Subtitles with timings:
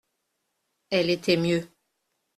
[0.89, 1.69] Elle était mieux.